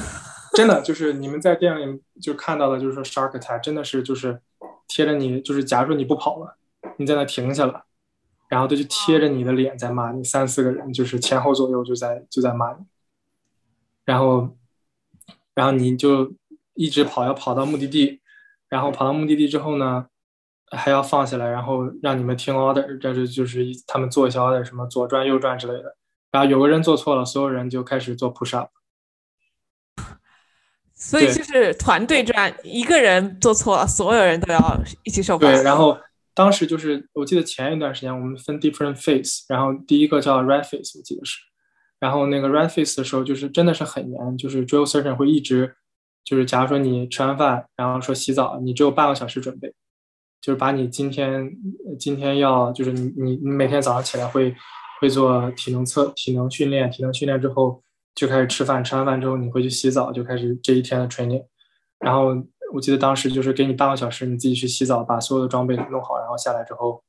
[0.55, 4.39] 真的就是你们在电影里就看到的，就是说 shark attack 真的是就是
[4.87, 6.59] 贴着你，就是假如说你不跑了，
[6.97, 7.85] 你在那停下了，
[8.49, 12.85] 然后他就贴着你的脸在骂你，三四个人就是前后左右就在就在骂你，
[14.05, 14.57] 然后
[15.55, 16.33] 然后你就
[16.75, 18.21] 一直跑，要跑到目的地，
[18.69, 20.07] 然后跑到目的地之后呢，
[20.71, 25.97] 还要放下来，然后让你们听 order，这是就是一他们做一些 order 什么左转右转之类的，
[26.31, 28.71] 然后有个人做错了，所有人就开始做 push up。
[30.95, 35.47] 所以就是团队战，一个人做错了，所有人都要一起受罚。
[35.49, 35.99] 对，然后
[36.35, 41.39] 当时就是我记得前一段时间我们分 different phase，然后第一个叫 red phase，我记得是，
[42.01, 45.75] 然后那个 red phase 的时候就是真的是很严，就是 drill surgeon 会一直
[46.25, 49.75] 就是假如说你吃完饭，然后说洗澡，你只有半个小时准备，
[50.41, 51.53] 就是把你今天
[51.99, 54.55] 今天要就是你你你每天早上起来会
[55.01, 57.83] 会做体能测体能训练，体能训练之后
[58.15, 61.45] 就开始吃饭，吃完饭之后你回去洗澡，就开始这一天的 training。
[61.99, 62.35] 然后
[62.73, 67.03] 我记得当时就是给你半个小时，你自己去洗澡，把所有的装备弄好，然后下来之后，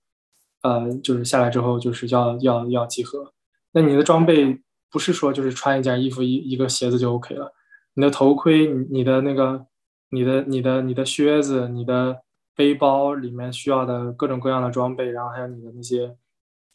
[0.62, 3.34] 呃，就是下来之后就是要要要集合。
[3.72, 4.60] 那你的装备
[4.92, 7.54] 不是说就是穿一件衣服一一个鞋子就 OK 了，
[7.96, 9.66] 你的头盔、你的那个、
[10.10, 12.22] 你的你的你的靴子、你的
[12.56, 16.16] 背包里面需要的各种各样的装备，然后还有你的那些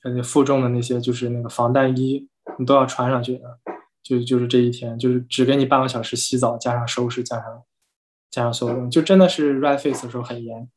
[0.02, 3.58] 呃负重的那些就是那个防弹衣，你都要穿上去的。
[4.02, 7.62] 就就是这一天，就是只给你半个小时洗澡，加上收拾，加上
[8.30, 10.68] 加上所有东西，就真的是 red face 的时候很严。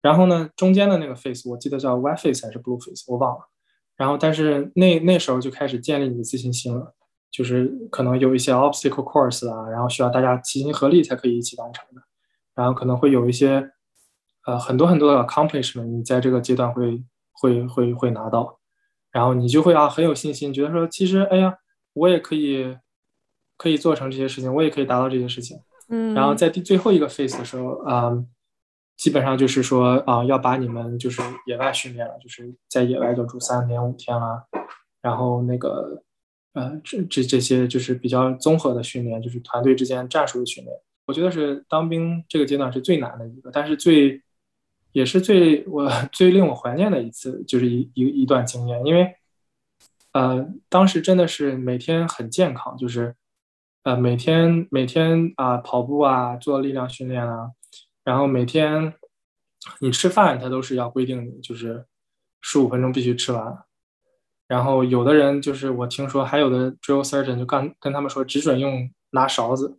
[0.00, 3.48] 然后呢，中间的那个 face 我记得叫 white face 还是 blue face，我忘了。
[3.96, 6.94] 然后但是那那时候就开始建立你的自信心了，
[7.30, 12.02] 就是可能有一些 obstacle course 啊，然后需要大家齐心合力才可以一起完成的。
[12.54, 13.70] 然后可能会有一些
[14.46, 18.58] 呃很多很多的 accomplishment，你在这个阶段会会会会拿到，
[19.10, 21.56] 然后你就会啊很有信心，觉得说其实哎呀。
[21.92, 22.78] 我也可以
[23.56, 25.58] 可以做成这些事情，我也可以达到这些事情。
[25.90, 28.12] 嗯，然后在第最后一个 phase 的时候，啊、
[28.96, 34.46] 基本上就是说啊、要把你们就是野外训练了，就是在野外就住三天五天了，
[35.02, 36.02] 然后那个
[36.54, 40.76] 呃这这这些就是比较综合的训练，就是团队之间战术的训练。
[41.06, 44.22] 我觉得是当兵这个阶段是最难的一个，但是最
[44.92, 49.14] 也是最我最令我怀念的一次，就是一一一段经验，因为。
[50.12, 53.14] 呃，当时真的是每天很健康，就是，
[53.82, 57.50] 呃，每天每天啊、跑步啊，做力量训练啊，
[58.04, 58.94] 然后每天
[59.80, 61.86] 你吃饭，它都是要规定你就是
[62.40, 63.64] 十五分钟必须吃完。
[64.46, 69.78] 然后有的人就是我听说还有的 drill surgeon 就刚跟他们说只准用拿勺子，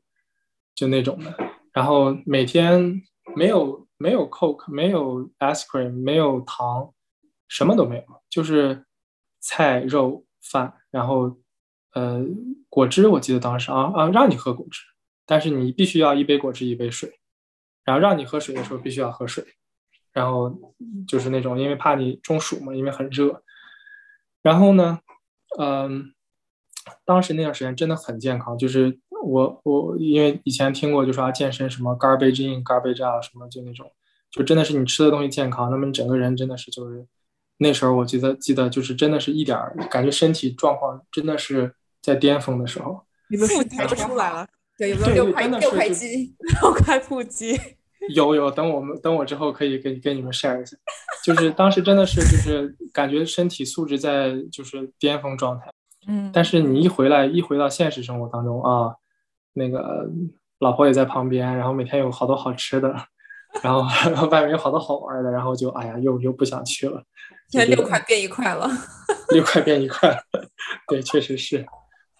[0.73, 1.35] 就那种的。
[1.73, 3.01] 然后每天
[3.35, 6.93] 没有没有 coke，没有 ice cream，没有糖，
[7.47, 8.85] 什么都没有，就是。
[9.43, 11.35] 菜肉饭，然后
[11.93, 12.23] 呃
[12.69, 14.81] 果汁，我记得当时啊啊让你喝果汁，
[15.25, 17.19] 但是你必须要一杯果汁一杯水，
[17.83, 19.43] 然后让你喝水的时候必须要喝水，
[20.11, 20.57] 然后
[21.07, 23.43] 就是那种因为怕你中暑嘛，因为很热，
[24.41, 24.99] 然后呢，
[25.59, 26.13] 嗯，
[27.03, 33.91] 当时那段时间真的很健康，就是我我因为以前听过就说啊健身什么 garbage in garbage out 什么就那种，
[34.31, 37.05] 就真的是你吃的东西健康，那么你整个人真的是就是。
[37.63, 46.35] 那时候我记得记得就是真的是一点儿感觉身体状况真的是在巅峰的时候，你们腹肌都出来了， 对，有没有六块六块肌？
[46.61, 47.59] 六块腹肌。
[48.15, 50.75] 有有，等我们等我之后可以给给你们 share 一下，
[51.23, 55.71] 就是当时真的是就是感觉身体素质在就是巅峰状态，
[56.07, 58.95] 嗯，但是你一回来一回到现实生活当中啊，
[59.53, 60.09] 那个
[60.59, 62.95] 老婆也在旁边，然后每天有好多好吃的。
[63.61, 63.81] 然后
[64.29, 67.03] 外面有好多好玩的，然后就哎呀，又又不想去了。
[67.49, 68.65] 现在六块变一块了，
[69.33, 70.23] 六块变一块了，
[70.87, 71.65] 对，确实是，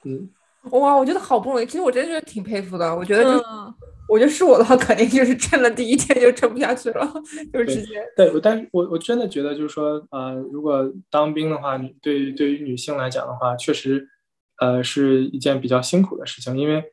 [0.06, 0.30] 嗯。
[0.72, 2.96] 哇，我觉得好不容易，其实我真的觉得挺佩服的。
[2.96, 3.74] 我觉得就，嗯、
[4.08, 7.06] 我觉得是我的话，肯定就是撑了第一天就撑不下去了，
[7.52, 8.04] 就是直接。
[8.16, 14.08] 对，但是我我真的觉得就是说，呃，如果当兵的话，对于对于女性来讲的话，确实，
[14.60, 16.84] 呃，是一件比较辛苦的事情，因为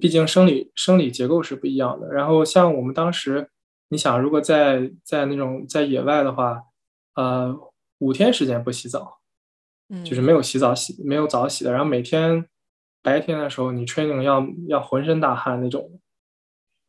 [0.00, 2.08] 毕竟生理生理结构是不一样的。
[2.08, 3.48] 然后像我们当时。
[3.92, 6.62] 你想，如果在在那种在野外的话，
[7.16, 7.52] 呃，
[7.98, 9.18] 五天时间不洗澡，
[9.88, 12.46] 嗯，就是没有洗澡洗没有澡洗的，然后每天
[13.02, 16.00] 白天的时候你 training 要要浑身大汗那种，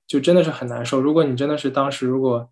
[0.08, 1.00] 就真的是很难受。
[1.00, 2.50] 如果你真的是当时如果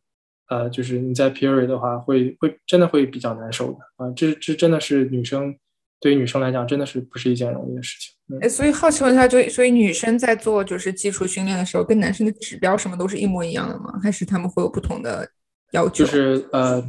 [0.48, 4.12] 呃，就是你在 period 的话，会会真的会比较难受的啊。
[4.16, 5.56] 这这真的是女生
[6.00, 8.40] 对于女生来讲，真的是不是一件容易的事情。
[8.42, 14.00] 哎，所以好奇问一下，就所以女生在做就是基础训练的时候，跟男生的指标什么都是一模一样的吗？
[14.02, 15.30] 还是他们会有不同的
[15.72, 16.06] 要求就？
[16.08, 16.82] 是呃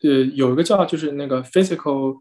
[0.00, 2.20] 呃，有一个叫就是那个 physical，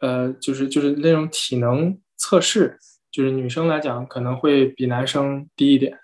[0.00, 2.78] 呃，就是就是那种体能测试，
[3.14, 6.00] 就是女生来讲可能会比男生低一点。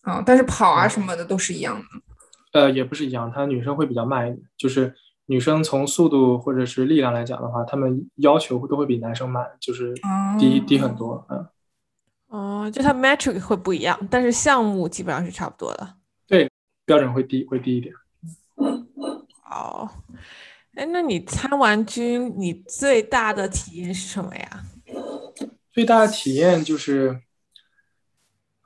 [0.00, 2.60] 啊，但是跑啊什么的都是一样的。
[2.60, 4.92] 呃，也不是一样，她女生会比较慢一点，就是
[5.26, 9.94] 女生从速度或者是力量来讲的话，她们要求都会比男生慢，就是
[10.40, 11.24] 低低很多。
[11.30, 11.46] 嗯，
[12.30, 15.94] 哦，就它 metric 会不一样，但是项目基本上是差不多的。
[16.26, 16.50] 对，
[16.84, 17.94] 标准会低，会低一点。
[19.48, 19.88] 哦，
[20.74, 24.64] 哎，那你参完军，你最大的体验是什么呀？
[25.72, 27.22] 最大的体验就是，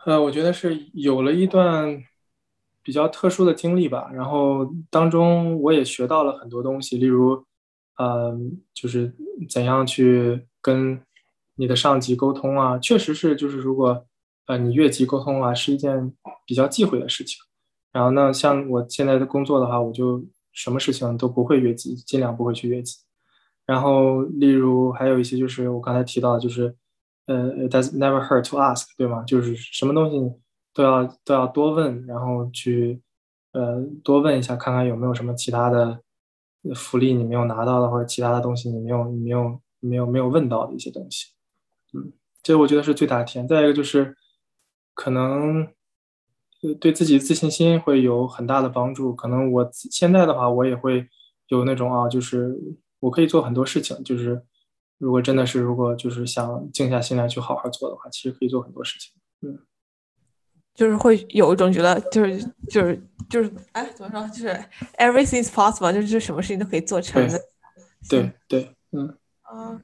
[0.05, 2.03] 呃，我觉得是有了一段
[2.83, 7.47] 比较特殊的经历吧，然后当中我也学到了很多东西，例如，
[7.97, 8.37] 呃，
[8.75, 9.15] 就是
[9.49, 11.01] 怎样去跟
[11.55, 14.05] 你的上级沟通啊，确实是就是如果
[14.47, 16.13] 呃你越级沟通啊，是一件
[16.45, 17.39] 比较忌讳的事情。
[17.93, 22.99] 然后呢，像我现在的工作的话，我就什么事情都不会越级，尽量不会去越级。
[23.65, 26.77] 然后，例如还有一些就是我刚才提到的，就是
[27.27, 29.23] 呃，it does never hurt to ask，对吗？
[29.25, 30.17] 就是什么东西
[30.73, 33.01] 都要都要多问，然后去
[33.53, 36.01] 呃多问一下，看看有没有什么其他的
[36.75, 41.33] 福利你没有拿到的，或者其他的东西你没有你没有没有没有问到的一些东西。
[41.93, 42.13] 嗯，
[42.43, 43.47] 这我觉得是最大的体验。
[43.47, 44.17] 再一个就是
[44.95, 45.63] 可能
[46.63, 49.15] 呃对自己自信心会有很大的帮助。
[49.15, 51.09] 可能我现在的话，我也会
[51.49, 52.57] 有那种啊，就是
[53.01, 54.03] 我可以做很多事情。
[54.05, 54.43] 就是
[54.99, 59.13] 如果真的是如果就是想静下心来去好好做的话，其实可以做很多事情。
[59.43, 59.59] 嗯，
[60.75, 64.29] 就是会有一种觉得就是就是就是哎，怎么说？
[64.29, 64.65] 就是
[64.99, 67.41] everything is possible，就是什么事情都可以做成的。
[68.09, 69.17] 对对，嗯。
[69.43, 69.81] 啊，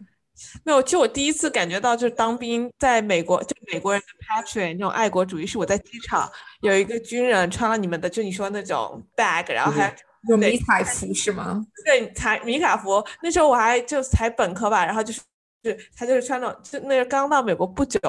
[0.65, 6.29] 没有，就我第一次感觉到，就是当兵在美国，就美国人的 patriot 那种爱国主义，是我在机场
[6.63, 9.95] 有一个军人穿了你们的，就你说那种 bag，然后还有
[10.39, 11.65] 迷彩服是吗？
[11.85, 13.05] 对，才迷彩服。
[13.23, 15.21] 那时候我还就才本科吧，然后就是。
[15.65, 18.01] 是他就是穿那种，就那个刚到美国不久，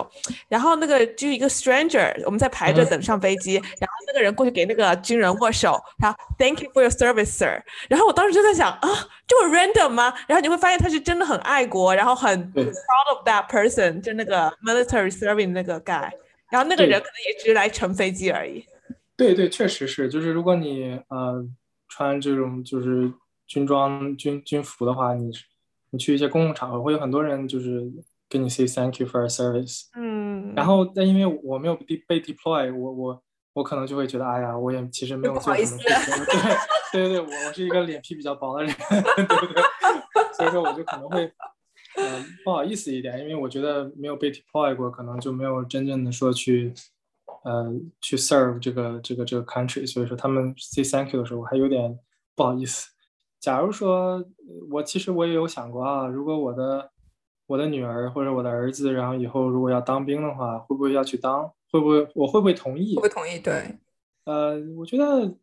[0.47, 7.61] 然后那个就一个 stranger，我们在排着等上飞机，然后那个人过去给那个军人握手，他 Thank you for your service, sir。
[7.87, 8.89] 然后我当时就在想啊，
[9.27, 10.11] 这么 random 吗？
[10.27, 16.09] 然后你会发现他是真的很爱国，然后很 proud of that person，就那个 military serving 那个 guy。
[16.49, 18.65] 然后那个人可能也只是来乘飞机而已。
[19.15, 21.45] 对对，确实是，就是如果你呃
[21.95, 23.13] 穿这种就是
[23.45, 25.29] 军装军军服的话，你
[25.91, 27.87] 你去一些公共场合，会有很多人就是
[28.27, 31.75] 跟你 say thank you for your service，嗯，然后但因为我没有
[32.07, 35.85] 被 deploy，我我我可能就会觉得，哎呀，我也其实没有做什么事情，
[36.91, 39.63] 对对对对，我我是一个脸皮比较薄的人， 对对对，
[40.35, 41.25] 所以说我就可能会，
[41.97, 46.73] 嗯、呃，不好意思一点，因为我觉得没有被 deploy 过，可能就没有真正的说去，
[47.43, 51.99] 呃，去 serve 这个这个这个 country，所以说他们 say thank you 的时候，我还有点
[52.35, 52.89] 不好意思。
[53.39, 54.23] 假如说
[54.71, 56.91] 我其实我也有想过啊，如果我的
[57.45, 61.51] 我的女儿或者我的儿子，然后以后如果要当兵的话，会不会要去当？
[61.69, 62.95] 会不会我会不会同意？
[62.95, 63.39] 会不会同意？
[63.39, 63.77] 对，
[64.23, 65.35] 呃，我觉得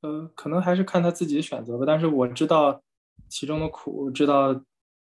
[0.00, 1.84] 呃可能还是看他自己的选择吧。
[1.86, 2.82] 但是我知道
[3.28, 4.60] 其中的苦，知道，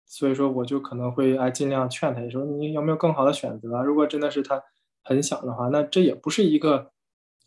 [0.07, 3.81] 所以说我就可能会哎尽量劝他，说你有没有更好的选择？
[3.85, 4.61] 如果真的是他
[5.03, 6.93] 很小的话，那这也不是一个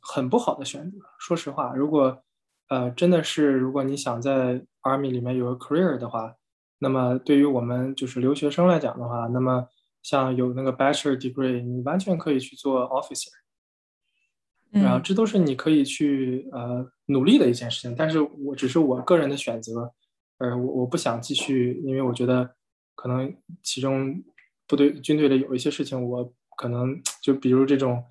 [0.01, 0.97] 很不好的选择。
[1.19, 2.23] 说实话，如果
[2.69, 6.35] 呃真的是如果你想在 Army 里面有个 career 的话，
[6.79, 9.67] 那么对于我们就是留学生来讲的话，那么
[10.01, 13.29] 像有那个 Bachelor degree，你完全可以去做 officer，
[14.71, 17.95] 然后这都是你可以去呃努力的一件事情。
[17.95, 19.93] 但是我只是我个人的选择，
[20.39, 22.53] 呃，我我不想继续，因为我觉得
[22.95, 24.21] 可能其中
[24.67, 28.03] 部队军队里有一些事情，我可能 就比如这种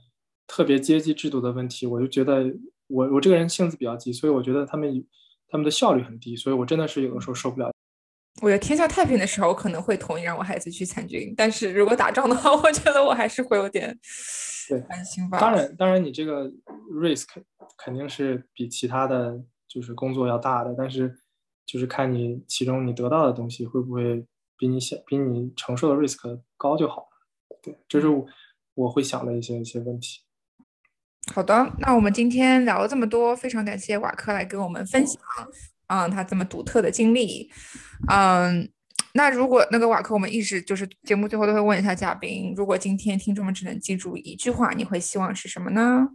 [0.46, 2.44] 特别阶级制度的问题，我就觉得
[2.88, 5.04] 我我这个人性子比较急，所以我觉得他们。
[5.48, 7.70] 他们的效率很低，所以我真的是有的时候受不了。
[8.40, 13.94] 我觉得天下太平的时候我可能会同意让我孩子去参军，但是如果打仗的话， 我觉得我还是会有点
[14.66, 15.38] 对担心吧。
[15.38, 16.50] 当然，当然你这个
[16.90, 17.26] risk
[17.76, 19.38] 肯定是比其他的
[19.68, 21.14] 就是工作要大的，但是
[21.66, 24.24] 就是看你其中你得到的东西会不会
[24.56, 27.08] 比你想比你承受的 risk 高就好了。
[27.62, 28.26] 对，这是我
[28.74, 30.20] 我会想的一些一些问题。
[31.32, 35.22] 好的，那我们今天聊了这么多，非常感谢瓦克来跟我们分享，
[35.86, 37.48] 嗯，他这么独特的经历，
[38.10, 38.68] 嗯，
[39.14, 46.08] 那如果那个瓦克，我们一直就是节目最后都会问一下嘉宾，如果今天听众们只能记住一句话，你会希望是什么呢？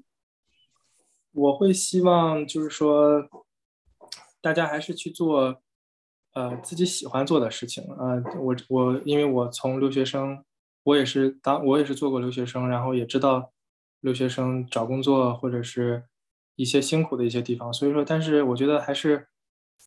[1.32, 3.24] 我会希望就是说，
[4.42, 5.62] 大家还是去做
[6.34, 8.22] 呃自己喜欢做的事情啊。
[8.40, 10.44] 我我因为我从留学生，
[10.88, 13.52] 我也是当我也是做过留学生，然后也知道
[14.00, 16.06] 留学生找工作或者是
[16.56, 17.74] 一些辛苦的一些地方。
[17.74, 19.28] 所以说，但是我觉得还是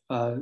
[0.08, 0.38] 呃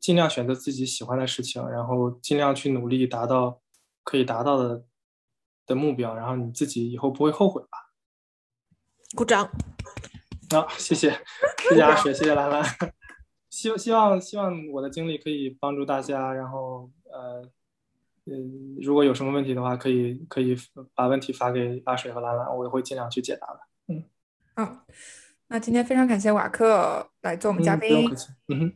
[0.00, 3.60] 尽量选择自己喜欢的事情，然后尽量去努力达到
[4.02, 4.86] 可以达到的
[5.66, 7.92] 的目标，然后你自己以后不会后悔吧。
[9.14, 9.50] 鼓掌。
[10.50, 11.10] 好，谢谢，
[11.68, 12.64] 谢谢阿水，谢谢兰兰。
[13.50, 17.46] 希希望希望我的经历可以帮助大家，然后呃
[18.26, 20.56] 嗯，如果有什么问题的话，可以可以
[20.94, 23.60] 把问题发给阿水和兰兰，我也会尽量去解答的。
[23.88, 24.04] 嗯，
[24.54, 24.84] 好，
[25.48, 27.88] 那今天非常感谢瓦克来做我们嘉宾。
[27.88, 28.28] 不用客气。
[28.48, 28.72] 嗯哼，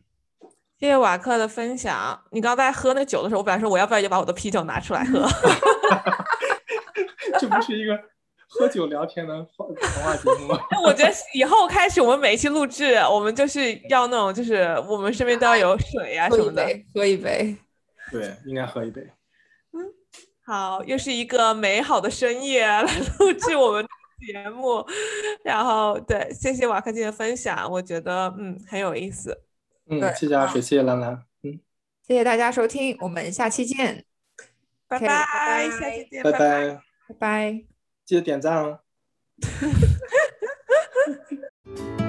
[0.79, 2.21] 谢谢瓦克的分享。
[2.31, 5.25] 你刚才喝那酒的时候，我本来说我要不要也把我的啤酒拿出来喝。
[7.39, 7.97] 这不是一个。
[8.49, 10.53] 喝酒聊天的话谈话节目，
[10.85, 17.53] 我觉得以后开始我们每一期录制，我们就是要那种，就是我们身边都要有水啊什么的，喝一杯。
[18.09, 19.05] 对，应该喝一杯。
[20.47, 22.83] 嗯，好，又是一个美好的深夜来
[23.19, 23.85] 录 制我们
[24.25, 24.85] 节目，
[25.43, 29.43] 然后对，谢谢瓦克金的分享，我觉得嗯很有意思。
[29.89, 31.23] 嗯，谢谢阿水，谢谢兰兰。
[31.43, 31.59] 嗯，
[32.07, 34.05] 谢谢大家收听，我们下期见，
[34.87, 37.63] 拜拜，下期见，拜拜拜拜。
[38.05, 38.79] 记得点赞哦。